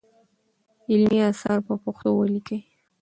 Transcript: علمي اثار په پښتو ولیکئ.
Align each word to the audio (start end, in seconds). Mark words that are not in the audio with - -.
علمي 0.91 1.19
اثار 1.31 1.57
په 1.67 1.73
پښتو 1.83 2.09
ولیکئ. 2.15 2.59